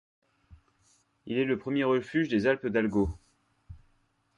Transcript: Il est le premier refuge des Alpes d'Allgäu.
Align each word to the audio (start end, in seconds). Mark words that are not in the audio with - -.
Il 1.27 1.37
est 1.37 1.45
le 1.45 1.59
premier 1.59 1.83
refuge 1.83 2.27
des 2.27 2.47
Alpes 2.47 2.65
d'Allgäu. 2.65 3.05